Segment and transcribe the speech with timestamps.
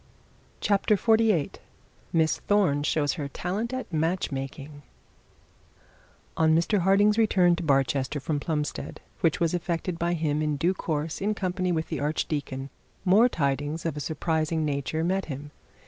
[0.61, 1.51] CHAPTER XLVIII
[2.11, 4.81] MISS THORNE SHOWS HER TALENT FOR MATCH MAKING
[6.35, 10.73] On Mr Harding's return to Barchester from Plumstead, which was effected by him in due
[10.73, 12.71] course in company with the archdeacon,
[13.07, 15.51] some tidings of a surprising nature met him.